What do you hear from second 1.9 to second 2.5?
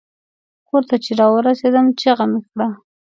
چیغه مې